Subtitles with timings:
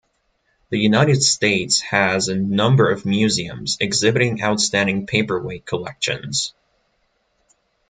[0.71, 6.55] The United States has a number of museums exhibiting outstanding paperweight collections.